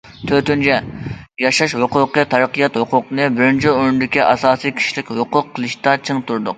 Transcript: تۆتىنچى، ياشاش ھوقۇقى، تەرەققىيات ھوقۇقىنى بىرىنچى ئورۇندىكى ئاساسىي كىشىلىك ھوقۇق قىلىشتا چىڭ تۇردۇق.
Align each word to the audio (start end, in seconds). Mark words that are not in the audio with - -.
تۆتىنچى، 0.29 0.77
ياشاش 1.43 1.75
ھوقۇقى، 1.83 2.25
تەرەققىيات 2.33 2.81
ھوقۇقىنى 2.83 3.29
بىرىنچى 3.39 3.73
ئورۇندىكى 3.77 4.27
ئاساسىي 4.31 4.77
كىشىلىك 4.81 5.17
ھوقۇق 5.21 5.55
قىلىشتا 5.57 5.99
چىڭ 6.09 6.29
تۇردۇق. 6.31 6.49